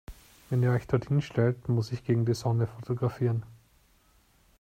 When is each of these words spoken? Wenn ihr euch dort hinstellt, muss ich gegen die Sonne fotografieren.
Wenn 0.49 0.63
ihr 0.63 0.71
euch 0.71 0.87
dort 0.87 1.09
hinstellt, 1.09 1.69
muss 1.69 1.91
ich 1.91 2.03
gegen 2.03 2.25
die 2.25 2.33
Sonne 2.33 2.65
fotografieren. 2.65 3.43